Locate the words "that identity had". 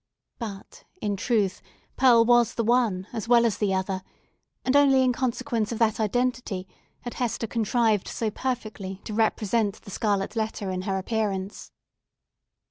5.77-7.13